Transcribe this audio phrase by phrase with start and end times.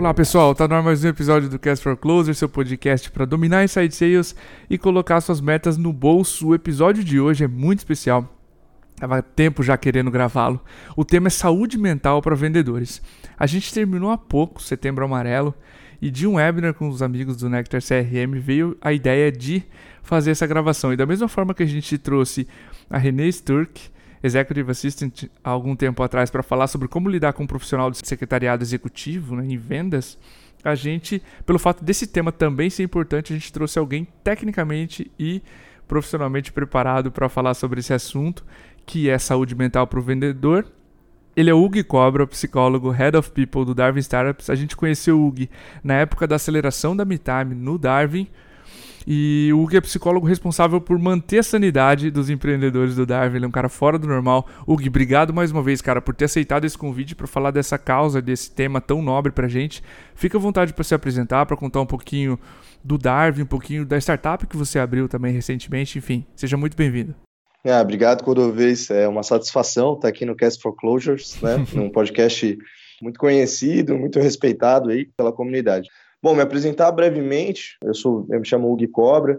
[0.00, 3.26] Olá pessoal, tá no ar mais um episódio do Cast for Closer, seu podcast para
[3.26, 4.34] dominar inside sales
[4.70, 6.48] e colocar suas metas no bolso.
[6.48, 8.26] O episódio de hoje é muito especial.
[8.96, 10.58] Tava tempo já querendo gravá-lo.
[10.96, 13.02] O tema é saúde mental para vendedores.
[13.38, 15.54] A gente terminou há pouco, Setembro Amarelo,
[16.00, 19.62] e de um webinar com os amigos do Nectar CRM veio a ideia de
[20.02, 20.94] fazer essa gravação.
[20.94, 22.48] E da mesma forma que a gente trouxe
[22.88, 23.90] a Renée Sturck,
[24.22, 27.98] Executive Assistant, há algum tempo atrás, para falar sobre como lidar com um profissional de
[28.06, 30.18] secretariado executivo né, em vendas,
[30.62, 35.42] a gente, pelo fato desse tema também ser importante, a gente trouxe alguém tecnicamente e
[35.88, 38.44] profissionalmente preparado para falar sobre esse assunto,
[38.86, 40.66] que é saúde mental para o vendedor.
[41.34, 44.50] Ele é o Hugo Cobra, psicólogo, Head of People do Darwin Startups.
[44.50, 45.48] A gente conheceu o Hugo
[45.82, 48.28] na época da aceleração da MeTime no Darwin.
[49.06, 53.36] E o Hugo é psicólogo responsável por manter a sanidade dos empreendedores do Darwin.
[53.36, 54.46] Ele é um cara fora do normal.
[54.66, 58.20] Hugo, obrigado mais uma vez, cara, por ter aceitado esse convite para falar dessa causa,
[58.20, 59.82] desse tema tão nobre pra gente.
[60.14, 62.38] Fica à vontade para se apresentar, para contar um pouquinho
[62.84, 65.98] do Darwin, um pouquinho da startup que você abriu também recentemente.
[65.98, 67.14] Enfim, seja muito bem-vindo.
[67.64, 68.90] Ah, obrigado, Cordovez.
[68.90, 71.64] É uma satisfação estar aqui no Cast for Closures, né?
[71.74, 72.56] num podcast
[73.02, 75.88] muito conhecido, muito respeitado aí pela comunidade.
[76.22, 79.38] Bom, me apresentar brevemente, eu sou, eu me chamo Hugo Cobra,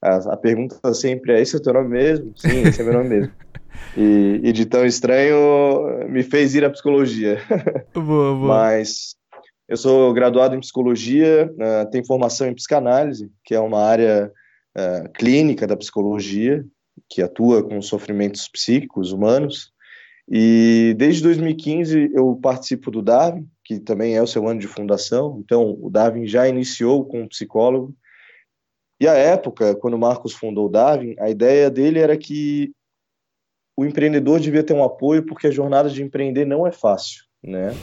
[0.00, 2.32] a, a pergunta sempre é, esse é o teu nome mesmo?
[2.36, 3.32] Sim, esse é meu nome mesmo.
[3.96, 7.40] E, e de tão estranho, me fez ir à psicologia.
[7.92, 8.36] Boa, boa.
[8.46, 9.16] Mas
[9.68, 14.30] eu sou graduado em psicologia, uh, tenho formação em psicanálise, que é uma área
[14.76, 16.64] uh, clínica da psicologia,
[17.08, 19.72] que atua com sofrimentos psíquicos humanos.
[20.30, 25.40] E desde 2015 eu participo do Darwin, que também é o seu ano de fundação.
[25.44, 27.92] Então, o Darwin já iniciou com um psicólogo.
[29.00, 32.72] E à época, quando o Marcos fundou o Darwin, a ideia dele era que
[33.76, 37.74] o empreendedor devia ter um apoio porque a jornada de empreender não é fácil, né?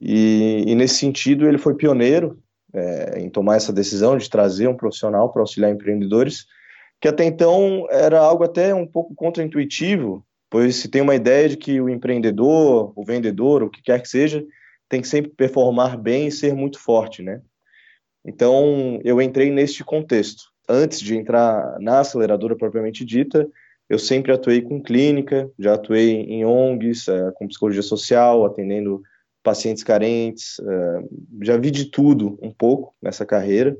[0.00, 2.40] E, e nesse sentido, ele foi pioneiro
[2.72, 6.46] é, em tomar essa decisão de trazer um profissional para auxiliar empreendedores,
[7.00, 11.56] que até então era algo até um pouco contraintuitivo, pois se tem uma ideia de
[11.56, 14.44] que o empreendedor, o vendedor, o que quer que seja,
[14.86, 17.40] tem que sempre performar bem e ser muito forte, né?
[18.22, 20.42] Então, eu entrei neste contexto.
[20.68, 23.48] Antes de entrar na aceleradora propriamente dita,
[23.88, 29.00] eu sempre atuei com clínica, já atuei em ONGs, uh, com psicologia social, atendendo
[29.42, 33.74] pacientes carentes, uh, já vi de tudo um pouco nessa carreira,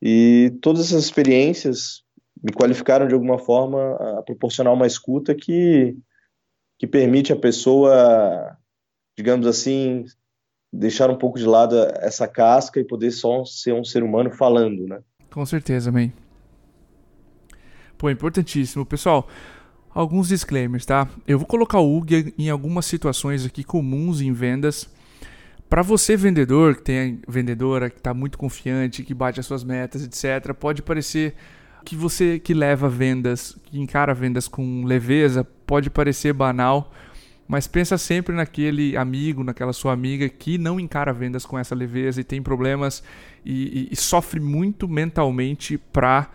[0.00, 2.04] e todas essas experiências
[2.44, 5.96] me qualificaram de alguma forma a proporcionar uma escuta que,
[6.78, 8.54] que permite a pessoa,
[9.16, 10.04] digamos assim,
[10.70, 14.86] deixar um pouco de lado essa casca e poder só ser um ser humano falando,
[14.86, 15.00] né?
[15.30, 16.10] Com certeza, man.
[17.96, 18.84] Pô, importantíssimo.
[18.84, 19.26] Pessoal,
[19.88, 21.08] alguns disclaimers, tá?
[21.26, 24.86] Eu vou colocar o UG em algumas situações aqui comuns em vendas.
[25.70, 30.04] Para você vendedor, que tem vendedora que está muito confiante, que bate as suas metas,
[30.04, 31.34] etc, pode parecer
[31.84, 36.92] que você que leva vendas, que encara vendas com leveza, pode parecer banal,
[37.46, 42.20] mas pensa sempre naquele amigo, naquela sua amiga que não encara vendas com essa leveza
[42.20, 43.02] e tem problemas
[43.44, 46.30] e, e, e sofre muito mentalmente para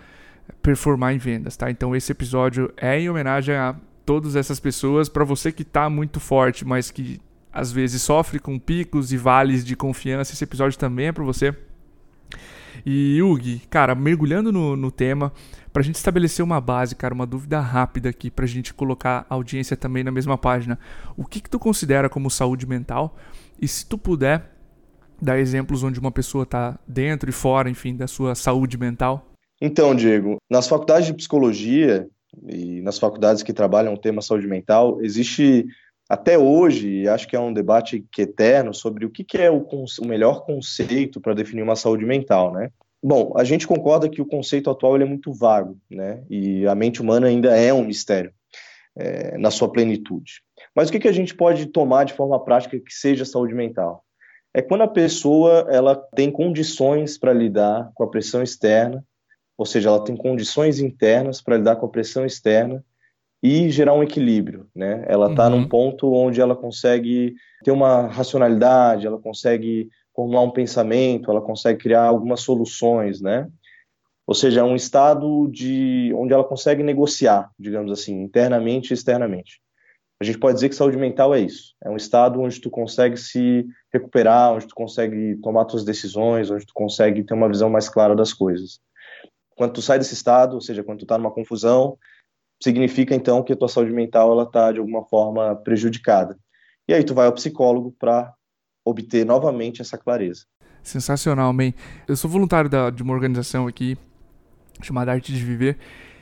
[0.61, 1.69] performar em vendas, tá?
[1.69, 6.19] Então esse episódio é em homenagem a todas essas pessoas, para você que está muito
[6.19, 7.19] forte, mas que
[7.51, 11.55] às vezes sofre com picos e vales de confiança, esse episódio também é para você.
[12.85, 15.31] E Yugi, cara, mergulhando no, no tema,
[15.71, 19.77] pra gente estabelecer uma base, cara, uma dúvida rápida aqui, pra gente colocar a audiência
[19.77, 20.79] também na mesma página.
[21.17, 23.17] O que, que tu considera como saúde mental?
[23.61, 24.51] E se tu puder
[25.21, 29.33] dar exemplos onde uma pessoa tá dentro e fora, enfim, da sua saúde mental?
[29.61, 32.07] Então, Diego, nas faculdades de psicologia
[32.47, 35.65] e nas faculdades que trabalham o tema saúde mental, existe
[36.09, 39.51] até hoje, acho que é um debate que é eterno sobre o que, que é
[39.51, 39.63] o,
[40.01, 42.71] o melhor conceito para definir uma saúde mental, né?
[43.01, 46.23] Bom, a gente concorda que o conceito atual é muito vago, né?
[46.27, 48.33] E a mente humana ainda é um mistério
[48.97, 50.41] é, na sua plenitude.
[50.75, 54.03] Mas o que, que a gente pode tomar de forma prática que seja saúde mental?
[54.51, 59.05] É quando a pessoa ela tem condições para lidar com a pressão externa,
[59.55, 62.83] ou seja, ela tem condições internas para lidar com a pressão externa
[63.41, 65.05] e gerar um equilíbrio, né?
[65.07, 65.61] Ela está uhum.
[65.61, 71.79] num ponto onde ela consegue ter uma racionalidade, ela consegue formular um pensamento, ela consegue
[71.79, 73.47] criar algumas soluções, né?
[74.27, 79.61] Ou seja, é um estado de onde ela consegue negociar, digamos assim, internamente e externamente.
[80.21, 81.73] A gente pode dizer que saúde mental é isso.
[81.81, 86.65] É um estado onde tu consegue se recuperar, onde tu consegue tomar tuas decisões, onde
[86.65, 88.81] tu consegue ter uma visão mais clara das coisas.
[89.55, 91.97] Quando tu sai desse estado, ou seja, quando tu está numa confusão,
[92.61, 96.37] significa então que a tua saúde mental ela está de alguma forma prejudicada.
[96.87, 98.33] E aí tu vai ao psicólogo para
[98.83, 100.45] obter novamente essa clareza.
[100.81, 101.73] Sensacional, man.
[102.07, 103.97] Eu sou voluntário da, de uma organização aqui
[104.81, 105.77] chamada Arte de Viver.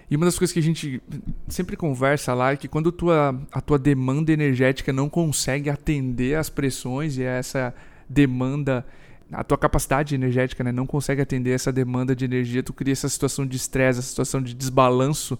[0.09, 1.01] E uma das coisas que a gente
[1.49, 6.49] sempre conversa lá é que quando tua, a tua demanda energética não consegue atender às
[6.49, 7.73] pressões e a essa
[8.07, 8.85] demanda,
[9.31, 13.09] a tua capacidade energética né, não consegue atender essa demanda de energia, tu cria essa
[13.09, 15.37] situação de estresse, essa situação de desbalanço,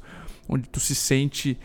[0.47, 1.57] onde tu se sente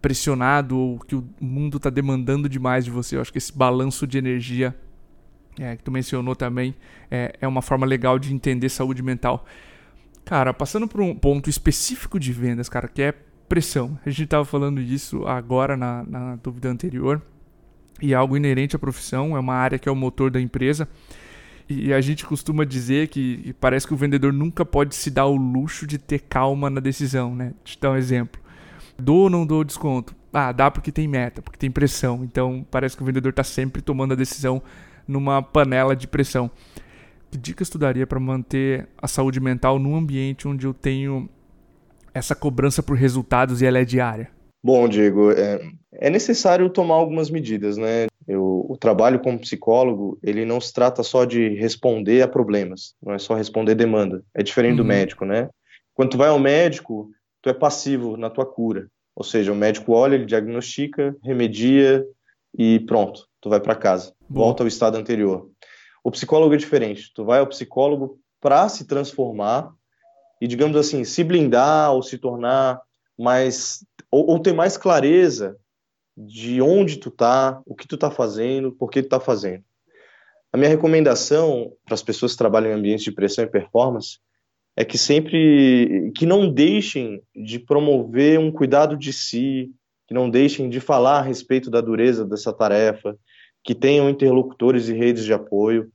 [0.00, 3.16] pressionado ou que o mundo está demandando demais de você.
[3.16, 4.74] Eu acho que esse balanço de energia
[5.58, 6.74] é, que tu mencionou também
[7.10, 9.46] é, é uma forma legal de entender saúde mental.
[10.24, 13.14] Cara, passando por um ponto específico de vendas, cara, que é
[13.48, 13.98] pressão.
[14.04, 17.22] A gente estava falando disso agora na, na dúvida anterior.
[18.02, 20.86] E é algo inerente à profissão, é uma área que é o motor da empresa.
[21.68, 25.34] E a gente costuma dizer que parece que o vendedor nunca pode se dar o
[25.34, 27.52] luxo de ter calma na decisão, né?
[27.66, 28.40] Eu dar um exemplo.
[28.96, 30.14] Dou ou não dou desconto?
[30.32, 32.22] Ah, dá porque tem meta, porque tem pressão.
[32.22, 34.62] Então parece que o vendedor está sempre tomando a decisão
[35.08, 36.50] numa panela de pressão.
[37.30, 41.28] Que dicas tu daria para manter a saúde mental num ambiente onde eu tenho
[42.14, 44.30] essa cobrança por resultados e ela é diária?
[44.64, 45.60] Bom, Diego, é,
[46.00, 48.06] é necessário tomar algumas medidas, né?
[48.26, 53.14] Eu, o trabalho como psicólogo, ele não se trata só de responder a problemas, não
[53.14, 54.22] é só responder demanda.
[54.34, 54.78] É diferente uhum.
[54.78, 55.48] do médico, né?
[55.94, 57.10] Quando tu vai ao médico,
[57.40, 58.88] tu é passivo na tua cura.
[59.14, 62.04] Ou seja, o médico olha, ele diagnostica, remedia
[62.56, 64.12] e pronto, tu vai para casa.
[64.28, 65.48] Volta ao estado anterior.
[66.04, 67.12] O psicólogo é diferente.
[67.14, 69.72] Tu vai ao psicólogo para se transformar
[70.40, 72.80] e, digamos assim, se blindar ou se tornar
[73.18, 75.56] mais ou, ou ter mais clareza
[76.16, 79.62] de onde tu tá, o que tu tá fazendo, por que tu tá fazendo.
[80.52, 84.18] A minha recomendação para as pessoas que trabalham em ambientes de pressão e performance
[84.74, 89.70] é que sempre que não deixem de promover um cuidado de si,
[90.06, 93.16] que não deixem de falar a respeito da dureza dessa tarefa,
[93.64, 95.90] que tenham interlocutores e redes de apoio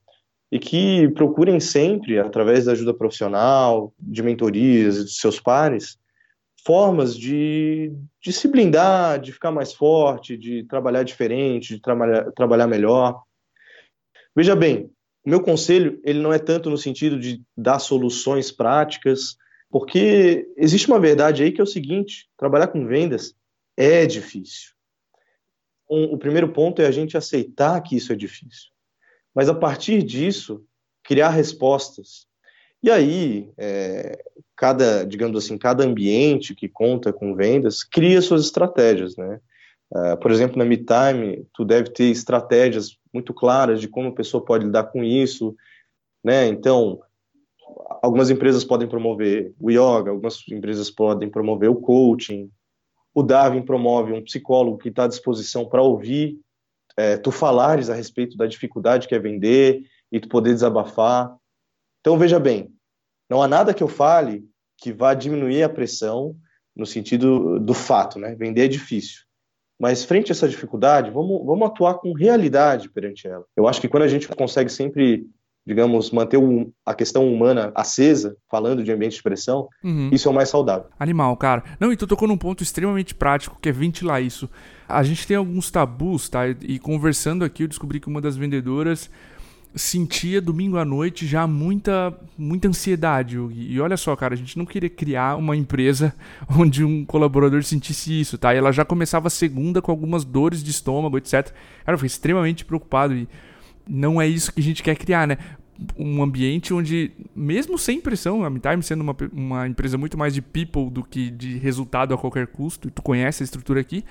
[0.51, 5.97] e que procurem sempre, através da ajuda profissional, de mentorias e dos seus pares,
[6.65, 7.91] formas de,
[8.21, 13.23] de se blindar, de ficar mais forte, de trabalhar diferente, de trabalhar, trabalhar melhor.
[14.35, 14.91] Veja bem,
[15.25, 19.35] o meu conselho ele não é tanto no sentido de dar soluções práticas,
[19.69, 23.35] porque existe uma verdade aí que é o seguinte: trabalhar com vendas
[23.75, 24.71] é difícil.
[25.89, 28.69] Um, o primeiro ponto é a gente aceitar que isso é difícil,
[29.33, 30.63] mas a partir disso
[31.03, 32.27] criar respostas.
[32.83, 34.23] E aí, é,
[34.55, 39.39] cada, digamos assim, cada ambiente que conta com vendas cria suas estratégias, né?
[39.93, 44.43] Uh, por exemplo, na MeTime, tu deve ter estratégias muito claras de como a pessoa
[44.43, 45.53] pode lidar com isso,
[46.23, 46.47] né?
[46.47, 47.01] Então,
[48.01, 52.49] algumas empresas podem promover o yoga, algumas empresas podem promover o coaching.
[53.13, 56.39] O Darwin promove um psicólogo que está à disposição para ouvir
[56.97, 61.35] é, tu falares a respeito da dificuldade que é vender e tu poder desabafar.
[62.01, 62.69] Então, veja bem,
[63.29, 64.43] não há nada que eu fale
[64.77, 66.35] que vá diminuir a pressão
[66.75, 68.35] no sentido do fato, né?
[68.35, 69.21] Vender é difícil.
[69.79, 73.45] Mas frente a essa dificuldade, vamos, vamos atuar com realidade perante ela.
[73.55, 75.25] Eu acho que quando a gente consegue sempre,
[75.65, 76.39] digamos, manter
[76.85, 80.09] a questão humana acesa, falando de ambiente de pressão, uhum.
[80.11, 80.87] isso é o mais saudável.
[80.99, 81.63] Animal, cara.
[81.79, 84.49] Não, e tu tocou num ponto extremamente prático, que é ventilar isso.
[84.87, 86.47] A gente tem alguns tabus, tá?
[86.47, 89.09] E conversando aqui, eu descobri que uma das vendedoras
[89.73, 93.37] sentia domingo à noite já muita muita ansiedade.
[93.37, 96.13] E, olha só, cara, a gente não queria criar uma empresa
[96.49, 98.53] onde um colaborador sentisse isso, tá?
[98.53, 101.53] E ela já começava a segunda com algumas dores de estômago, etc.
[101.85, 103.27] Cara, eu fui extremamente preocupado e
[103.87, 105.37] não é isso que a gente quer criar, né?
[105.97, 110.41] Um ambiente onde, mesmo sem pressão, a MeTime sendo uma, uma empresa muito mais de
[110.41, 114.03] people do que de resultado a qualquer custo, e tu conhece a estrutura aqui,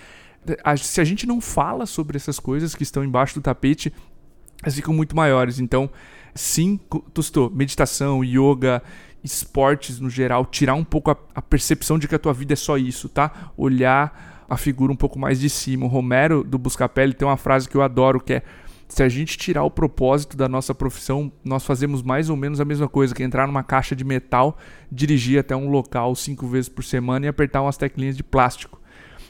[0.78, 3.92] se a gente não fala sobre essas coisas que estão embaixo do tapete,
[4.62, 5.58] elas ficam muito maiores.
[5.58, 5.90] Então,
[6.34, 6.78] sim,
[7.12, 8.82] Tusto, meditação, yoga,
[9.22, 12.56] esportes no geral, tirar um pouco a, a, percepção de que a tua vida é
[12.56, 13.52] só isso, tá?
[13.56, 15.84] Olhar a figura um pouco mais de cima.
[15.84, 18.42] O Romero do Buscapé tem uma frase que eu adoro que é
[18.90, 22.64] se a gente tirar o propósito da nossa profissão, nós fazemos mais ou menos a
[22.64, 24.58] mesma coisa, que é entrar numa caixa de metal,
[24.90, 28.80] dirigir até um local cinco vezes por semana e apertar umas teclinhas de plástico.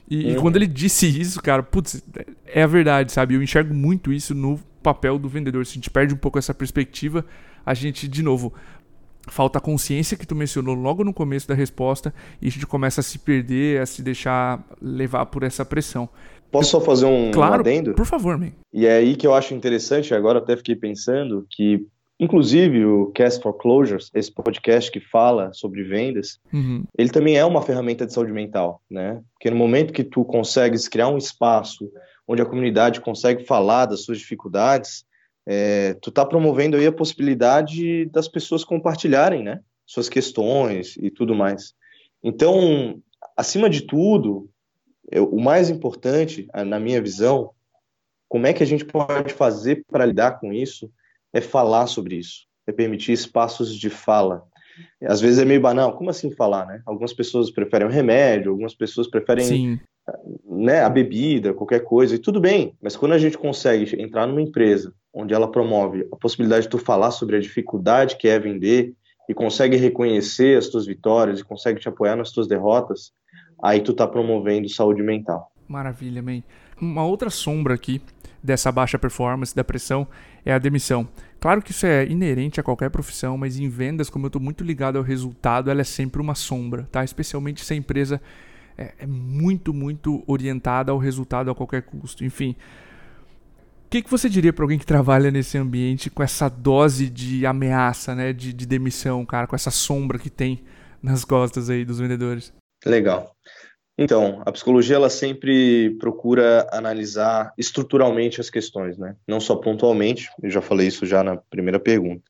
[0.09, 0.31] E, uhum.
[0.31, 2.03] e quando ele disse isso, cara, putz,
[2.47, 3.35] é a verdade, sabe?
[3.35, 5.65] Eu enxergo muito isso no papel do vendedor.
[5.67, 7.25] Se a gente perde um pouco essa perspectiva,
[7.65, 8.53] a gente, de novo,
[9.29, 13.01] falta a consciência que tu mencionou logo no começo da resposta e a gente começa
[13.01, 16.09] a se perder, a se deixar levar por essa pressão.
[16.51, 17.95] Posso só fazer um, claro, um adendo?
[17.95, 18.51] Por favor, man.
[18.73, 21.87] E é aí que eu acho interessante, agora até fiquei pensando que
[22.21, 26.85] Inclusive, o Cast for Closures, esse podcast que fala sobre vendas, uhum.
[26.99, 29.23] ele também é uma ferramenta de saúde mental, né?
[29.33, 31.91] Porque no momento que tu consegues criar um espaço
[32.31, 35.05] onde a comunidade consegue falar das suas dificuldades,
[35.45, 39.61] é, tu tá promovendo aí a possibilidade das pessoas compartilharem, né?
[39.85, 41.75] Suas questões e tudo mais.
[42.23, 43.03] Então,
[43.37, 44.49] acima de tudo,
[45.11, 47.51] eu, o mais importante, na minha visão,
[48.29, 50.89] como é que a gente pode fazer para lidar com isso,
[51.33, 54.45] é falar sobre isso, é permitir espaços de fala.
[55.03, 56.81] Às vezes é meio banal, como assim falar, né?
[56.87, 59.81] Algumas pessoas preferem o remédio, algumas pessoas preferem Sim.
[60.49, 64.43] Né, a bebida, qualquer coisa, e tudo bem, mas quando a gente consegue entrar numa
[64.43, 68.95] empresa onde ela promove a possibilidade de tu falar sobre a dificuldade que é vender
[69.29, 73.13] e consegue reconhecer as tuas vitórias e consegue te apoiar nas tuas derrotas,
[73.63, 75.51] aí tu tá promovendo saúde mental.
[75.69, 76.43] Maravilha, man.
[76.81, 78.03] Uma outra sombra aqui
[78.43, 80.07] dessa baixa performance, da pressão,
[80.45, 81.09] é a demissão.
[81.39, 84.65] Claro que isso é inerente a qualquer profissão, mas em vendas, como eu estou muito
[84.65, 87.05] ligado ao resultado, ela é sempre uma sombra, tá?
[87.05, 88.21] Especialmente se a empresa
[88.77, 92.25] é, é muito, muito orientada ao resultado a qualquer custo.
[92.25, 92.57] Enfim,
[93.87, 97.45] o que, que você diria para alguém que trabalha nesse ambiente com essa dose de
[97.45, 100.63] ameaça, né, de, de demissão, cara, com essa sombra que tem
[101.03, 102.53] nas costas aí dos vendedores?
[102.87, 103.35] Legal.
[103.99, 109.15] Então, a psicologia ela sempre procura analisar estruturalmente as questões, né?
[109.29, 110.31] Não só pontualmente.
[110.43, 112.23] Eu já falei isso já na primeira pergunta.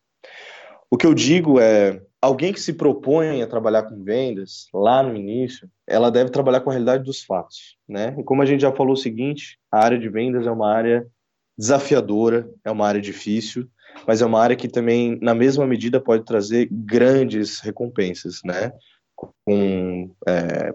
[0.89, 5.15] O que eu digo é, alguém que se propõe a trabalhar com vendas lá no
[5.15, 8.15] início, ela deve trabalhar com a realidade dos fatos, né?
[8.17, 11.07] E como a gente já falou o seguinte, a área de vendas é uma área
[11.57, 13.67] desafiadora, é uma área difícil,
[14.07, 18.71] mas é uma área que também, na mesma medida, pode trazer grandes recompensas, né?
[19.15, 20.73] Com é,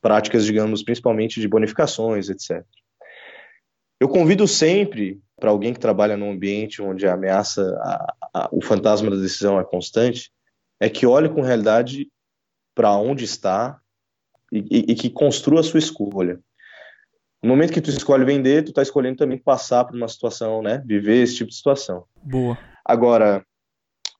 [0.00, 2.64] práticas, digamos, principalmente de bonificações, etc.
[3.98, 8.62] Eu convido sempre para alguém que trabalha num ambiente onde a ameaça, a, a, o
[8.62, 10.30] fantasma da decisão é constante,
[10.82, 12.10] é que olhe com realidade
[12.74, 13.80] para onde está
[14.50, 16.40] e, e, e que construa a sua escolha.
[17.40, 20.82] No momento que tu escolhe vender, tu está escolhendo também passar por uma situação, né?
[20.84, 22.04] Viver esse tipo de situação.
[22.20, 22.58] Boa.
[22.84, 23.46] Agora,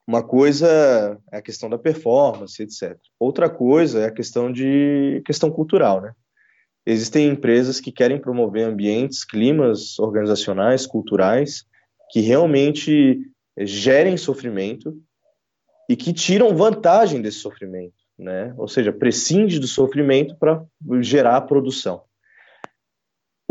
[0.06, 2.96] uma coisa é a questão da performance, etc.
[3.18, 6.12] Outra coisa é a questão de questão cultural, né?
[6.86, 11.64] Existem empresas que querem promover ambientes, climas organizacionais, culturais,
[12.12, 13.20] que realmente
[13.58, 14.96] gerem sofrimento
[15.88, 18.54] e que tiram vantagem desse sofrimento, né?
[18.56, 20.64] Ou seja, prescinde do sofrimento para
[21.00, 22.02] gerar produção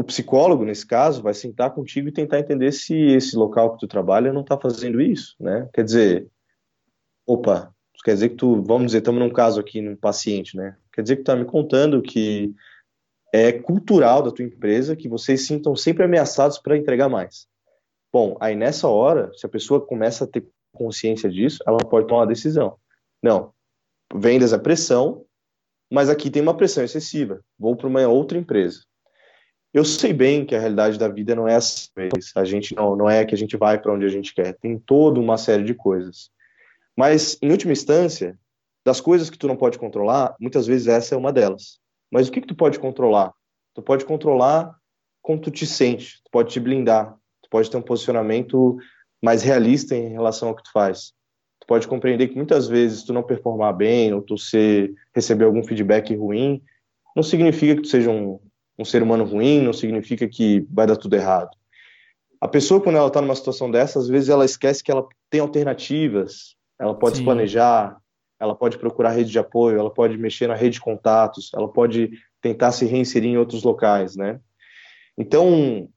[0.01, 3.87] o psicólogo, nesse caso, vai sentar contigo e tentar entender se esse local que tu
[3.87, 5.69] trabalha não está fazendo isso, né?
[5.71, 6.27] Quer dizer,
[7.25, 7.71] opa,
[8.03, 10.75] quer dizer que tu, vamos dizer, estamos num caso aqui, num paciente, né?
[10.91, 12.51] Quer dizer que tu está me contando que
[13.31, 17.47] é cultural da tua empresa que vocês sintam sempre ameaçados para entregar mais.
[18.11, 22.21] Bom, aí nessa hora, se a pessoa começa a ter consciência disso, ela pode tomar
[22.21, 22.77] uma decisão.
[23.21, 23.53] Não,
[24.13, 25.25] vendas é pressão,
[25.91, 27.41] mas aqui tem uma pressão excessiva.
[27.59, 28.83] Vou para uma outra empresa.
[29.73, 31.87] Eu sei bem que a realidade da vida não é assim.
[32.35, 34.53] A gente não, não é que a gente vai para onde a gente quer.
[34.57, 36.29] Tem toda uma série de coisas.
[36.95, 38.37] Mas, em última instância,
[38.85, 41.79] das coisas que tu não pode controlar, muitas vezes essa é uma delas.
[42.11, 43.33] Mas o que, que tu pode controlar?
[43.73, 44.75] Tu pode controlar
[45.21, 48.77] como tu te sente, tu pode te blindar, tu pode ter um posicionamento
[49.21, 51.13] mais realista em relação ao que tu faz.
[51.59, 55.63] Tu pode compreender que muitas vezes tu não performar bem ou tu ser, receber algum
[55.63, 56.61] feedback ruim,
[57.15, 58.39] não significa que tu seja um,
[58.77, 61.51] um ser humano ruim, não significa que vai dar tudo errado.
[62.39, 65.39] A pessoa, quando ela está numa situação dessa, às vezes ela esquece que ela tem
[65.39, 67.21] alternativas, ela pode Sim.
[67.21, 67.97] se planejar,
[68.39, 72.09] ela pode procurar rede de apoio, ela pode mexer na rede de contatos, ela pode
[72.41, 74.39] tentar se reinserir em outros locais, né?
[75.15, 75.87] Então,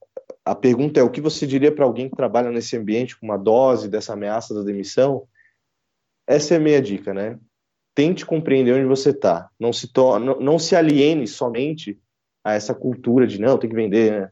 [0.44, 3.38] a pergunta é: o que você diria para alguém que trabalha nesse ambiente com uma
[3.38, 5.26] dose dessa ameaça da demissão?
[6.26, 7.38] Essa é a minha dica, né?
[7.94, 9.48] Tente compreender onde você está.
[9.58, 11.98] Não se, to não, não se aliene somente
[12.42, 14.30] a essa cultura de não, tem que vender, né?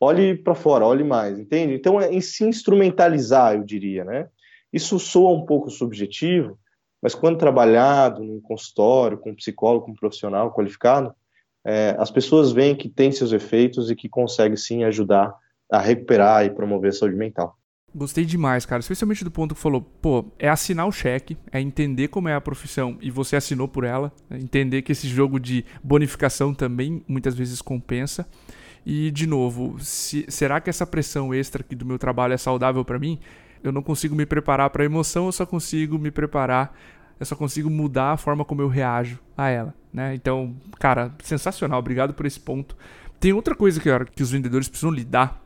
[0.00, 1.74] Olhe para fora, olhe mais, entende?
[1.74, 4.28] Então, é em se instrumentalizar, eu diria, né?
[4.72, 6.58] Isso soa um pouco subjetivo,
[7.02, 11.14] mas quando trabalhado num consultório, com um psicólogo, com um profissional qualificado,
[11.64, 15.34] é, as pessoas veem que tem seus efeitos e que consegue sim ajudar
[15.70, 17.56] a recuperar e promover a saúde mental.
[17.94, 18.80] Gostei demais, cara.
[18.80, 22.40] Especialmente do ponto que falou, pô, é assinar o cheque, é entender como é a
[22.40, 27.34] profissão e você assinou por ela, é entender que esse jogo de bonificação também muitas
[27.34, 28.28] vezes compensa.
[28.86, 32.84] E, de novo, se, será que essa pressão extra aqui do meu trabalho é saudável
[32.84, 33.18] para mim?
[33.62, 36.74] Eu não consigo me preparar para a emoção, eu só consigo me preparar,
[37.18, 40.14] eu só consigo mudar a forma como eu reajo a ela, né?
[40.14, 42.74] Então, cara, sensacional, obrigado por esse ponto.
[43.20, 45.44] Tem outra coisa que, que os vendedores precisam lidar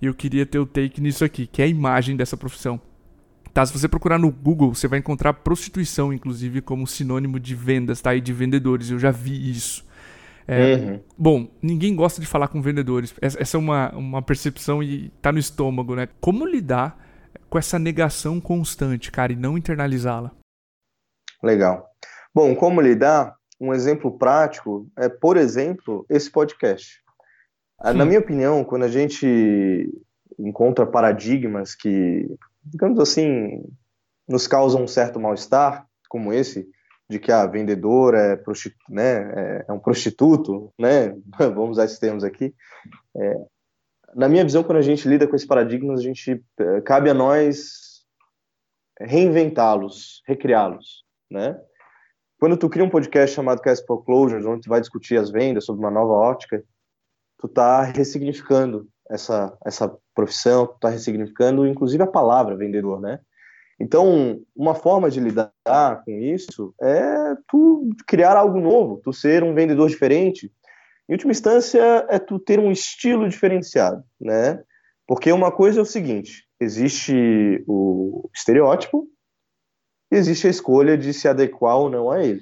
[0.00, 2.78] e eu queria ter o take nisso aqui, que é a imagem dessa profissão.
[3.54, 8.00] Tá, se você procurar no Google, você vai encontrar prostituição, inclusive, como sinônimo de vendas,
[8.00, 8.14] tá?
[8.14, 8.90] E de vendedores.
[8.90, 9.86] Eu já vi isso.
[10.46, 11.00] É, uhum.
[11.16, 13.14] Bom, ninguém gosta de falar com vendedores.
[13.20, 16.08] Essa é uma, uma percepção e tá no estômago, né?
[16.20, 16.98] Como lidar
[17.48, 20.32] com essa negação constante, cara, e não internalizá-la?
[21.42, 21.88] Legal.
[22.34, 23.36] Bom, como lidar?
[23.60, 27.03] Um exemplo prático é, por exemplo, esse podcast.
[27.84, 29.92] Ah, na minha opinião, quando a gente
[30.38, 32.26] encontra paradigmas que,
[32.64, 33.62] digamos assim,
[34.26, 36.66] nos causam um certo mal-estar, como esse,
[37.10, 38.42] de que a ah, vendedora é,
[38.88, 42.54] né, é, é, um prostituto, né, vamos usar esses termos aqui,
[43.18, 43.44] é,
[44.14, 47.14] na minha visão, quando a gente lida com esses paradigmas, a gente é, cabe a
[47.14, 48.02] nós
[48.98, 51.60] reinventá-los, recriá-los, né?
[52.40, 55.66] Quando tu cria um podcast chamado Cast for Closures, onde tu vai discutir as vendas
[55.66, 56.64] sob uma nova ótica,
[57.44, 63.20] tu tá ressignificando essa essa profissão, tu tá ressignificando inclusive a palavra vendedor, né?
[63.78, 65.52] Então, uma forma de lidar
[66.04, 70.50] com isso é tu criar algo novo, tu ser um vendedor diferente.
[71.06, 74.62] Em última instância, é tu ter um estilo diferenciado, né?
[75.06, 79.06] Porque uma coisa é o seguinte, existe o estereótipo
[80.10, 82.40] e existe a escolha de se adequar ou não a ele.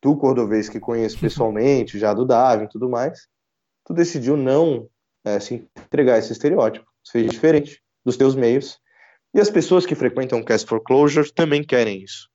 [0.00, 3.30] Tu, cordovês, que conheço pessoalmente, já do Darwin e tudo mais,
[3.84, 4.88] tu decidiu não
[5.24, 8.78] é, se entregar a esse estereótipo, fez diferente dos teus meios
[9.34, 12.28] e as pessoas que frequentam o Cast Foreclosure também querem isso.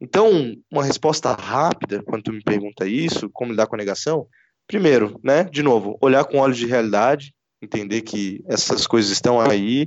[0.00, 4.26] Então, uma resposta rápida, quando tu me pergunta isso, como lidar com a negação,
[4.66, 9.84] primeiro, né, de novo, olhar com olhos de realidade, entender que essas coisas estão aí,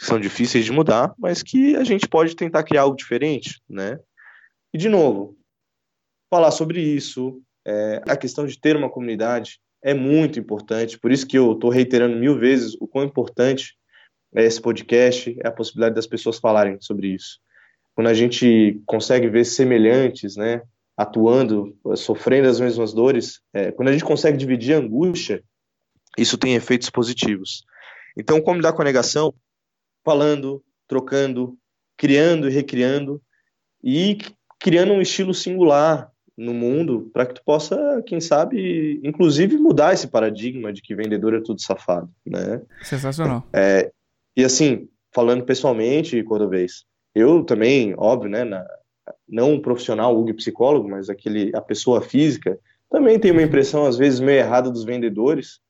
[0.00, 3.98] são difíceis de mudar, mas que a gente pode tentar criar algo diferente, né?
[4.74, 5.36] E, de novo,
[6.28, 11.26] falar sobre isso, é, a questão de ter uma comunidade é muito importante, por isso
[11.26, 13.76] que eu estou reiterando mil vezes o quão importante
[14.34, 17.38] é esse podcast, é a possibilidade das pessoas falarem sobre isso.
[17.94, 20.62] Quando a gente consegue ver semelhantes, né,
[20.96, 25.42] atuando, sofrendo as mesmas dores, é, quando a gente consegue dividir a angústia,
[26.16, 27.64] isso tem efeitos positivos.
[28.16, 29.34] Então, como lidar com a negação?
[30.04, 31.58] Falando, trocando,
[31.96, 33.20] criando e recriando,
[33.82, 34.18] e
[34.58, 36.11] criando um estilo singular
[36.42, 41.34] no mundo para que tu possa, quem sabe, inclusive mudar esse paradigma de que vendedor
[41.34, 42.60] é tudo safado, né?
[42.82, 43.46] Sensacional.
[43.52, 43.92] É,
[44.36, 48.66] e assim, falando pessoalmente, vez eu também, óbvio, né, na,
[49.28, 52.58] não um profissional, Hugo psicólogo, mas aquele, a pessoa física,
[52.90, 55.60] também tem uma impressão às vezes meio errada dos vendedores.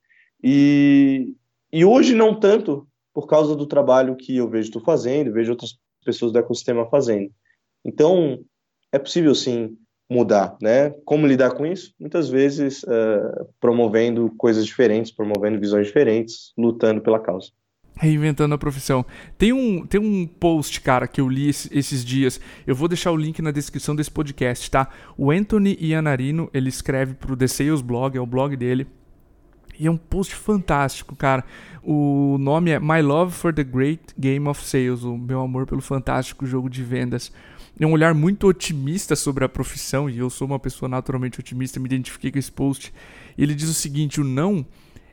[0.42, 1.34] E,
[1.72, 5.76] e hoje não tanto por causa do trabalho que eu vejo tu fazendo, vejo outras
[6.04, 7.30] pessoas do ecossistema fazendo.
[7.84, 8.40] Então,
[8.90, 9.76] é possível sim
[10.12, 10.90] mudar, né?
[11.04, 11.92] Como lidar com isso?
[11.98, 17.50] Muitas vezes uh, promovendo coisas diferentes, promovendo visões diferentes, lutando pela causa.
[17.94, 19.04] Reinventando a profissão.
[19.36, 22.40] Tem um, tem um post, cara, que eu li esses dias.
[22.66, 24.88] Eu vou deixar o link na descrição desse podcast, tá?
[25.16, 28.86] O Anthony Ianarino, ele escreve pro The Sales Blog, é o blog dele.
[29.78, 31.44] E é um post fantástico, cara.
[31.82, 35.80] O nome é My Love for the Great Game of Sales, o meu amor pelo
[35.80, 37.32] fantástico jogo de vendas.
[37.80, 41.80] É um olhar muito otimista sobre a profissão, e eu sou uma pessoa naturalmente otimista,
[41.80, 42.92] me identifiquei com esse post.
[43.36, 44.64] Ele diz o seguinte: o não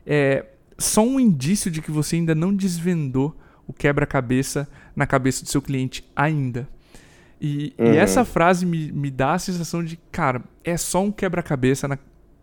[0.06, 0.44] é
[0.78, 5.62] só um indício de que você ainda não desvendou o quebra-cabeça na cabeça do seu
[5.62, 6.68] cliente ainda.
[7.40, 7.94] E, uhum.
[7.94, 11.98] e essa frase me, me dá a sensação de, cara, é só um quebra-cabeça na,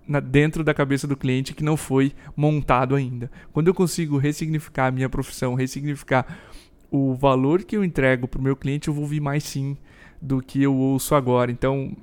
[0.07, 3.29] na, dentro da cabeça do cliente que não foi montado ainda.
[3.53, 6.25] Quando eu consigo ressignificar a minha profissão, ressignificar
[6.89, 9.77] o valor que eu entrego para o meu cliente, eu vou ouvir mais sim
[10.21, 11.51] do que eu ouço agora.
[11.51, 11.95] Então,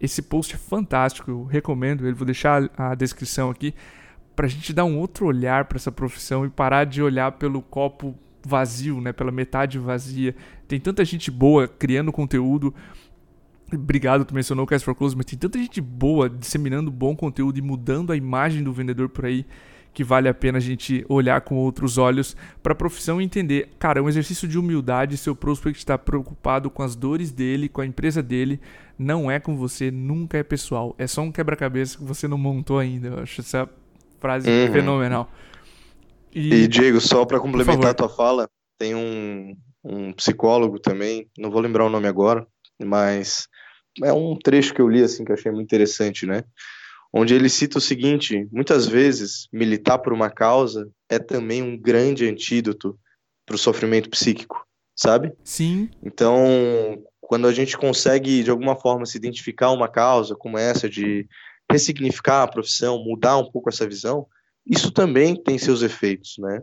[0.00, 3.74] esse post é fantástico, eu recomendo ele, vou deixar a descrição aqui
[4.34, 7.62] para a gente dar um outro olhar para essa profissão e parar de olhar pelo
[7.62, 10.34] copo vazio, né, pela metade vazia.
[10.68, 12.74] Tem tanta gente boa criando conteúdo.
[13.72, 17.58] Obrigado, tu mencionou o Cast for Close, mas tem tanta gente boa disseminando bom conteúdo
[17.58, 19.46] e mudando a imagem do vendedor por aí
[19.94, 23.70] que vale a pena a gente olhar com outros olhos para a profissão e entender,
[23.78, 27.80] cara, é um exercício de humildade, seu prospect está preocupado com as dores dele, com
[27.80, 28.60] a empresa dele,
[28.98, 32.80] não é com você, nunca é pessoal, é só um quebra-cabeça que você não montou
[32.80, 33.08] ainda.
[33.08, 33.70] Eu acho essa
[34.20, 34.72] frase uhum.
[34.72, 35.30] fenomenal.
[36.34, 41.52] E, e Diego, só para complementar a tua fala, tem um, um psicólogo também, não
[41.52, 42.44] vou lembrar o nome agora,
[42.82, 43.46] mas
[44.02, 46.42] é um trecho que eu li assim que eu achei muito interessante, né?
[47.16, 52.28] Onde ele cita o seguinte: muitas vezes militar por uma causa é também um grande
[52.28, 52.98] antídoto
[53.46, 55.32] para o sofrimento psíquico, sabe?
[55.44, 55.88] Sim.
[56.02, 61.28] Então, quando a gente consegue de alguma forma se identificar uma causa como essa de
[61.70, 64.26] ressignificar a profissão, mudar um pouco essa visão,
[64.66, 66.62] isso também tem seus efeitos, né?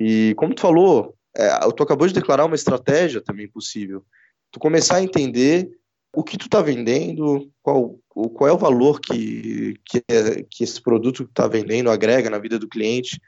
[0.00, 4.02] E como tu falou, é, tu acabou de declarar uma estratégia também possível.
[4.50, 5.70] Tu começar a entender
[6.14, 10.02] o que tu está vendendo, qual, o, qual é o valor que, que,
[10.50, 13.20] que esse produto que está vendendo agrega na vida do cliente,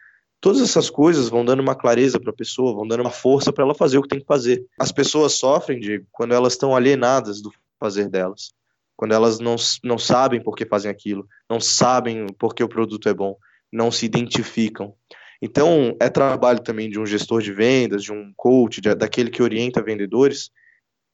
[0.45, 3.65] Todas essas coisas vão dando uma clareza para a pessoa, vão dando uma força para
[3.65, 4.63] ela fazer o que tem que fazer.
[4.79, 8.53] As pessoas sofrem, Diego, quando elas estão alienadas do fazer delas.
[8.95, 13.09] Quando elas não, não sabem por que fazem aquilo, não sabem por que o produto
[13.09, 13.39] é bom,
[13.73, 14.95] não se identificam.
[15.41, 19.43] Então, é trabalho também de um gestor de vendas, de um coach, de, daquele que
[19.43, 20.51] orienta vendedores,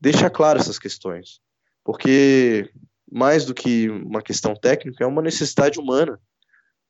[0.01, 1.39] deixar claro essas questões.
[1.85, 2.69] Porque,
[3.11, 6.19] mais do que uma questão técnica, é uma necessidade humana.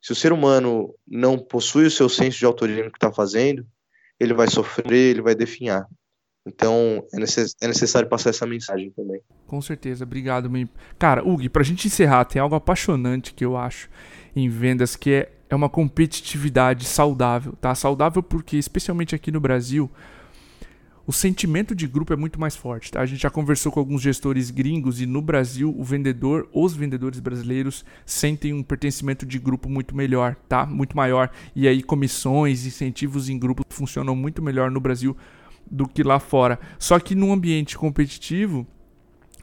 [0.03, 3.67] Se o ser humano não possui o seu senso de autoria no que está fazendo,
[4.19, 5.87] ele vai sofrer, ele vai definhar.
[6.47, 9.21] Então, é, é, necessário passar essa mensagem também.
[9.47, 10.51] Com certeza, obrigado.
[10.99, 13.91] Cara, Hugo, a gente encerrar, tem algo apaixonante que eu acho
[14.35, 17.75] em vendas, que é, é uma competitividade saudável, tá?
[17.75, 19.91] Saudável porque, especialmente aqui no Brasil,
[21.11, 22.93] o sentimento de grupo é muito mais forte.
[22.93, 23.01] Tá?
[23.01, 27.19] A gente já conversou com alguns gestores gringos e no Brasil o vendedor, os vendedores
[27.19, 30.65] brasileiros sentem um pertencimento de grupo muito melhor, tá?
[30.65, 31.29] Muito maior.
[31.53, 35.17] E aí comissões, incentivos em grupo funcionam muito melhor no Brasil
[35.69, 36.61] do que lá fora.
[36.79, 38.65] Só que num ambiente competitivo,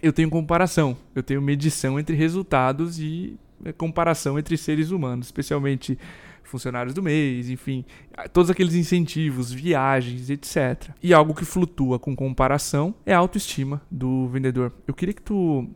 [0.01, 5.99] eu tenho comparação, eu tenho medição entre resultados e é, comparação entre seres humanos, especialmente
[6.47, 7.85] funcionários do mês, enfim,
[8.33, 10.91] todos aqueles incentivos, viagens, etc.
[11.01, 14.73] E algo que flutua com comparação é a autoestima do vendedor.
[14.87, 15.69] Eu queria que tu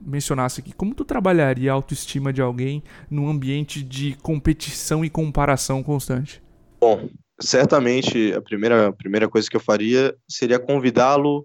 [0.00, 5.82] mencionasse aqui como tu trabalharia a autoestima de alguém num ambiente de competição e comparação
[5.82, 6.42] constante.
[6.80, 7.08] Bom,
[7.40, 11.44] certamente a primeira, a primeira coisa que eu faria seria convidá-lo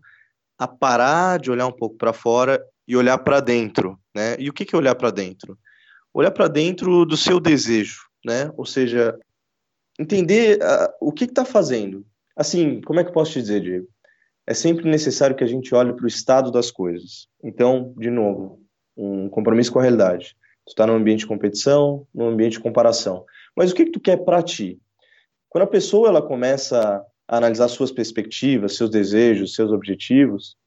[0.57, 4.35] a parar de olhar um pouco para fora e olhar para dentro, né?
[4.39, 5.57] E o que que é olhar para dentro?
[6.13, 8.51] Olhar para dentro do seu desejo, né?
[8.57, 9.17] Ou seja,
[9.99, 12.05] entender uh, o que está fazendo.
[12.35, 13.87] Assim, como é que eu posso te dizer, Diego?
[14.47, 17.27] É sempre necessário que a gente olhe para o estado das coisas.
[17.43, 18.59] Então, de novo,
[18.97, 20.35] um compromisso com a realidade.
[20.65, 23.23] Tu está num ambiente de competição, num ambiente de comparação.
[23.55, 24.79] Mas o que, que tu quer para ti?
[25.47, 30.57] Quando a pessoa ela começa a analisar suas perspectivas, seus desejos, seus objetivos,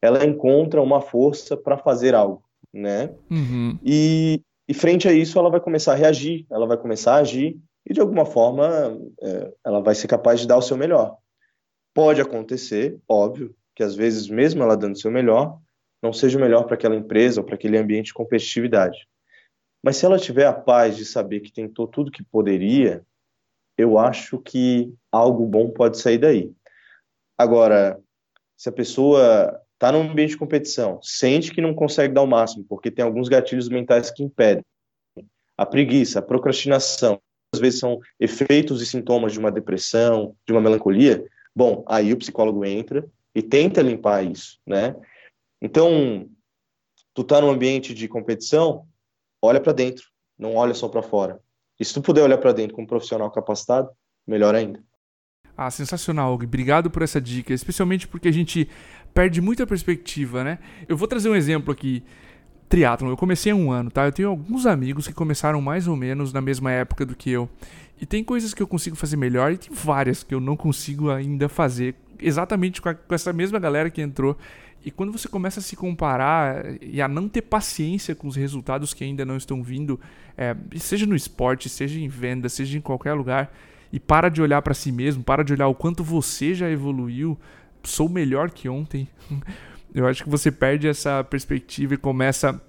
[0.00, 2.42] ela encontra uma força para fazer algo,
[2.72, 3.10] né?
[3.30, 3.78] Uhum.
[3.84, 7.58] E e frente a isso, ela vai começar a reagir, ela vai começar a agir
[7.88, 11.16] e, de alguma forma, é, ela vai ser capaz de dar o seu melhor.
[11.94, 15.58] Pode acontecer, óbvio, que às vezes, mesmo ela dando o seu melhor,
[16.02, 19.08] não seja o melhor para aquela empresa ou para aquele ambiente de competitividade.
[19.82, 23.02] Mas se ela tiver a paz de saber que tentou tudo que poderia,
[23.76, 26.52] eu acho que algo bom pode sair daí.
[27.38, 27.98] Agora,
[28.56, 32.64] se a pessoa está num ambiente de competição, sente que não consegue dar o máximo,
[32.68, 34.64] porque tem alguns gatilhos mentais que impedem.
[35.56, 37.20] A preguiça, a procrastinação,
[37.54, 41.24] às vezes são efeitos e sintomas de uma depressão, de uma melancolia.
[41.54, 44.96] Bom, aí o psicólogo entra e tenta limpar isso, né?
[45.62, 46.28] Então,
[47.14, 48.84] tu tá num ambiente de competição,
[49.40, 51.40] olha para dentro, não olha só para fora.
[51.78, 53.90] E se tu puder olhar para dentro como profissional capacitado,
[54.26, 54.82] melhor ainda.
[55.60, 58.68] Ah, sensacional, Obrigado por essa dica, especialmente porque a gente
[59.12, 60.60] perde muita perspectiva, né?
[60.88, 62.04] Eu vou trazer um exemplo aqui.
[62.68, 64.04] Triathlon, eu comecei há um ano, tá?
[64.04, 67.50] Eu tenho alguns amigos que começaram mais ou menos na mesma época do que eu.
[68.00, 71.10] E tem coisas que eu consigo fazer melhor e tem várias que eu não consigo
[71.10, 71.96] ainda fazer.
[72.20, 74.38] Exatamente com, a, com essa mesma galera que entrou.
[74.84, 78.94] E quando você começa a se comparar e a não ter paciência com os resultados
[78.94, 79.98] que ainda não estão vindo,
[80.36, 83.52] é, seja no esporte, seja em venda, seja em qualquer lugar,
[83.92, 87.38] e para de olhar para si mesmo, para de olhar o quanto você já evoluiu,
[87.82, 89.08] sou melhor que ontem.
[89.94, 92.60] Eu acho que você perde essa perspectiva e começa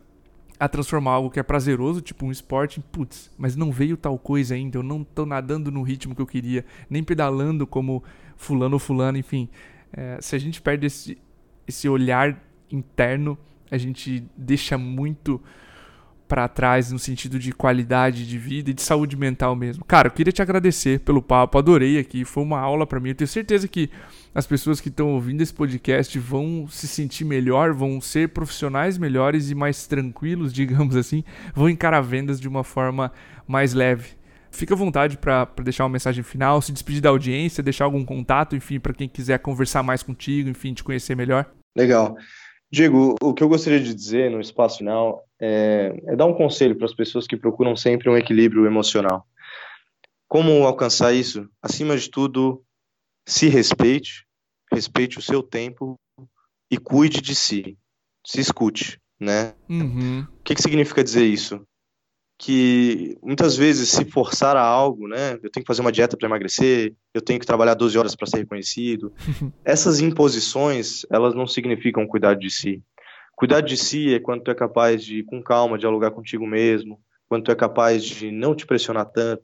[0.59, 4.17] a transformar algo que é prazeroso, tipo um esporte, em putz, mas não veio tal
[4.17, 8.03] coisa ainda, eu não tô nadando no ritmo que eu queria, nem pedalando como
[8.35, 9.49] fulano ou fulano, enfim.
[9.91, 11.17] É, se a gente perde esse,
[11.67, 13.37] esse olhar interno,
[13.71, 15.41] a gente deixa muito
[16.29, 19.83] para trás no sentido de qualidade de vida e de saúde mental mesmo.
[19.83, 23.09] Cara, eu queria te agradecer pelo papo, adorei aqui, foi uma aula para mim.
[23.09, 23.89] Eu tenho certeza que
[24.33, 29.49] as pessoas que estão ouvindo esse podcast vão se sentir melhor, vão ser profissionais melhores
[29.49, 31.23] e mais tranquilos, digamos assim,
[31.55, 33.11] vão encarar vendas de uma forma
[33.47, 34.19] mais leve.
[34.51, 38.55] Fica à vontade para deixar uma mensagem final, se despedir da audiência, deixar algum contato,
[38.55, 41.51] enfim, para quem quiser conversar mais contigo, enfim, te conhecer melhor.
[41.75, 42.15] Legal.
[42.71, 46.75] Diego, o que eu gostaria de dizer no espaço final é, é dar um conselho
[46.75, 49.25] para as pessoas que procuram sempre um equilíbrio emocional.
[50.27, 51.49] Como alcançar isso?
[51.61, 52.63] Acima de tudo,
[53.27, 54.25] se respeite,
[54.71, 55.95] respeite o seu tempo
[56.69, 57.77] e cuide de si.
[58.23, 59.55] Se escute, né?
[59.67, 60.21] Uhum.
[60.21, 61.65] O que, que significa dizer isso?
[62.41, 65.33] Que muitas vezes se forçar a algo, né?
[65.43, 68.27] Eu tenho que fazer uma dieta para emagrecer, eu tenho que trabalhar 12 horas para
[68.27, 69.13] ser reconhecido.
[69.65, 72.81] Essas imposições, elas não significam cuidar de si.
[73.35, 77.43] Cuidar de si é quando tu é capaz de, com calma, dialogar contigo mesmo, quando
[77.43, 79.43] tu é capaz de não te pressionar tanto,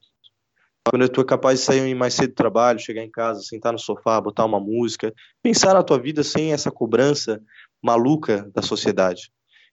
[0.89, 3.79] quando tu é capaz de sair mais cedo do trabalho, chegar em casa, sentar no
[3.79, 7.41] sofá, botar uma música, pensar na tua vida sem essa cobrança
[7.83, 9.31] maluca da sociedade.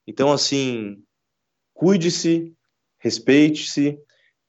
[0.09, 0.97] Então, assim,
[1.73, 2.53] cuide-se,
[3.03, 3.99] respeite-se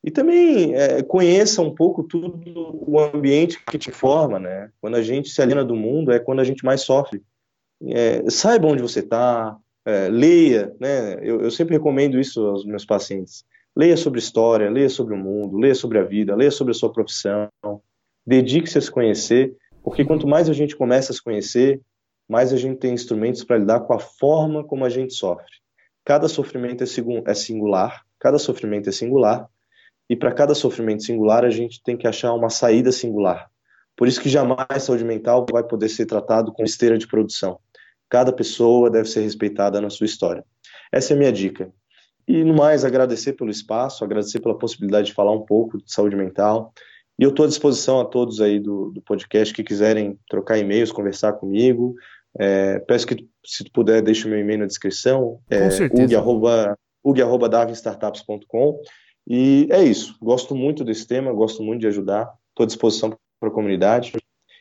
[0.04, 2.40] e também é, conheça um pouco tudo
[2.88, 4.70] o ambiente que te forma, né?
[4.80, 7.22] Quando a gente se aliena do mundo é quando a gente mais sofre.
[7.86, 11.16] É, saiba onde você está, é, leia, né?
[11.22, 15.58] Eu, eu sempre recomendo isso aos meus pacientes Leia sobre história, leia sobre o mundo,
[15.58, 17.50] leia sobre a vida, leia sobre a sua profissão.
[18.26, 21.82] Dedique-se a se conhecer, porque quanto mais a gente começa a se conhecer,
[22.30, 25.52] mais a gente tem instrumentos para lidar com a forma como a gente sofre.
[26.06, 26.88] Cada sofrimento é,
[27.26, 29.50] é singular, cada sofrimento é singular,
[30.10, 33.50] e para cada sofrimento singular a gente tem que achar uma saída singular.
[33.98, 37.60] Por isso que jamais saúde mental vai poder ser tratado com esteira de produção.
[38.10, 40.46] Cada pessoa deve ser respeitada na sua história.
[40.90, 41.70] Essa é a minha dica.
[42.26, 46.16] E no mais, agradecer pelo espaço, agradecer pela possibilidade de falar um pouco de saúde
[46.16, 46.74] mental.
[47.20, 50.94] E eu estou à disposição a todos aí do, do podcast que quiserem trocar e-mails,
[50.94, 51.94] conversar comigo.
[52.40, 55.40] É, peço que, se tu puder, deixe o meu e-mail na descrição.
[55.50, 56.08] É, Com certeza.
[57.04, 58.80] ug.darwinstartups.com
[59.28, 60.16] E é isso.
[60.22, 62.32] Gosto muito desse tema, gosto muito de ajudar.
[62.50, 64.14] Estou à disposição para a comunidade.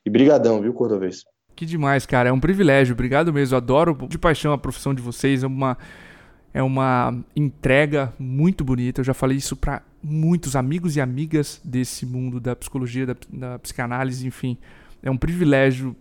[0.05, 1.24] E brigadão, viu, Cordovez?
[1.55, 2.31] Que demais, cara.
[2.31, 2.94] É um privilégio.
[2.94, 3.57] Obrigado mesmo.
[3.57, 5.42] Adoro de paixão a profissão de vocês.
[5.44, 5.76] É uma
[6.55, 9.00] é uma entrega muito bonita.
[9.00, 13.59] Eu já falei isso para muitos amigos e amigas desse mundo da psicologia, da, da
[13.59, 14.59] psicanálise, enfim.
[15.02, 15.96] É um privilégio,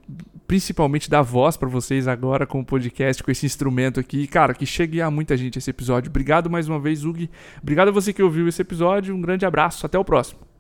[0.47, 4.27] principalmente dar voz para vocês agora com o podcast, com esse instrumento aqui.
[4.27, 6.09] Cara, que chegue a muita gente esse episódio.
[6.09, 7.29] Obrigado mais uma vez, Ug.
[7.61, 9.15] Obrigado a você que ouviu esse episódio.
[9.15, 9.85] Um grande abraço.
[9.85, 10.41] Até o próximo.